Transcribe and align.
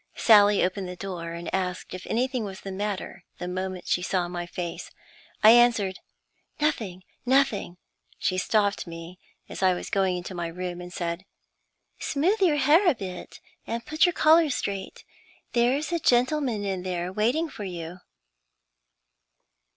Sally 0.15 0.63
opened 0.63 0.87
the 0.87 0.95
door, 0.95 1.33
and 1.33 1.53
asked 1.53 1.93
if 1.93 2.07
anything 2.07 2.43
was 2.43 2.61
the 2.61 2.71
matter 2.71 3.23
the 3.37 3.47
moment 3.47 3.85
she 3.87 4.01
saw 4.01 4.27
my 4.27 4.47
face. 4.47 4.89
I 5.43 5.51
answered: 5.51 5.99
"Nothing 6.59 7.03
nothing." 7.23 7.77
She 8.17 8.39
stopped 8.39 8.87
me 8.87 9.19
as 9.47 9.61
I 9.61 9.75
was 9.75 9.91
going 9.91 10.17
into 10.17 10.33
my 10.33 10.47
room, 10.47 10.81
and 10.81 10.91
said: 10.91 11.23
"Smooth 11.99 12.41
your 12.41 12.57
hair 12.57 12.87
a 12.87 12.95
bit, 12.95 13.39
and 13.67 13.85
put 13.85 14.07
your 14.07 14.13
collar 14.13 14.49
straight. 14.49 15.03
There's 15.53 15.91
a 15.91 15.99
gentleman 15.99 16.65
in 16.65 16.81
there 16.81 17.13
waiting 17.13 17.47
for 17.47 17.63
you." 17.65 17.99